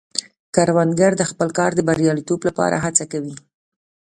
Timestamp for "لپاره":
2.47-2.75